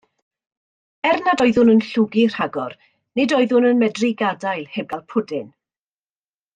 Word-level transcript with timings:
Er 1.09 1.19
nad 1.27 1.43
oeddwn 1.45 1.69
yn 1.73 1.83
llwgu 1.89 2.25
rhagor, 2.37 2.75
nid 3.21 3.37
oeddwn 3.41 3.71
yn 3.73 3.81
medru 3.85 4.13
gadael 4.25 4.69
heb 4.79 4.93
gael 4.95 5.09
pwdin! 5.15 5.49